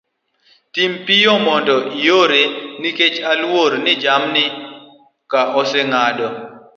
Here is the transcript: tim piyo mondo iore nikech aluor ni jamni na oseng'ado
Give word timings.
tim 0.73 0.91
piyo 1.05 1.33
mondo 1.45 1.75
iore 2.01 2.41
nikech 2.81 3.17
aluor 3.31 3.71
ni 3.85 3.93
jamni 4.03 4.45
na 5.31 5.41
oseng'ado 5.59 6.27